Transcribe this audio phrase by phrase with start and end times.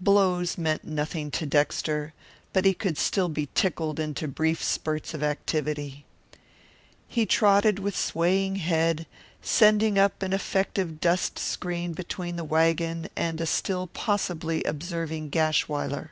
[0.00, 2.12] Blows meant nothing to Dexter,
[2.52, 6.04] but he could still be tickled into brief spurts of activity.
[7.06, 9.06] He trotted with swaying head,
[9.42, 16.10] sending up an effective dust screen between the wagon and a still possibly observing Gashwiler.